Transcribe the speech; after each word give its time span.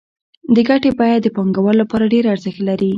د 0.53 0.57
ګټې 0.69 0.89
بیه 0.99 1.17
د 1.21 1.27
پانګوال 1.35 1.75
لپاره 1.81 2.11
ډېر 2.13 2.25
ارزښت 2.33 2.59
لري 2.69 2.89